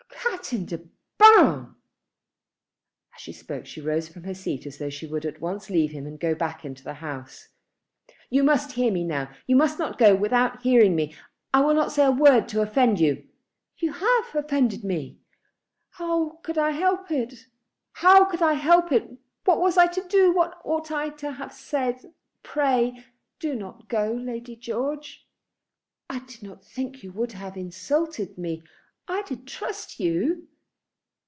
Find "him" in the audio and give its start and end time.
5.91-6.05